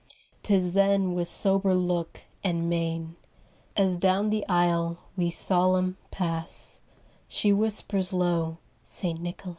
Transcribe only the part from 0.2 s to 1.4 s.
Tis then with